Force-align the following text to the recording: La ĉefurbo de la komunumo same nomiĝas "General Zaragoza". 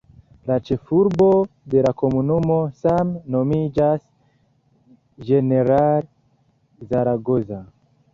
La 0.51 0.55
ĉefurbo 0.67 1.25
de 1.73 1.83
la 1.87 1.91
komunumo 2.01 2.55
same 2.79 3.21
nomiĝas 3.35 4.07
"General 5.29 6.09
Zaragoza". 6.95 7.61